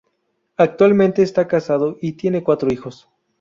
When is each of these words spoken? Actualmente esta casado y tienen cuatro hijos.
Actualmente 0.57 1.21
esta 1.21 1.47
casado 1.47 1.95
y 2.01 2.13
tienen 2.13 2.41
cuatro 2.43 2.73
hijos. 2.73 3.07